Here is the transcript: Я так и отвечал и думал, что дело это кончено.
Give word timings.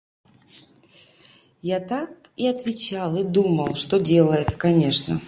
Я 1.61 1.79
так 1.79 2.09
и 2.35 2.47
отвечал 2.47 3.17
и 3.17 3.23
думал, 3.23 3.75
что 3.75 3.99
дело 3.99 4.33
это 4.33 4.57
кончено. 4.57 5.19